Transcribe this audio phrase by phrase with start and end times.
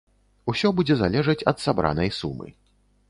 [0.53, 2.47] Усё будзе залежаць ад сабранай сумы.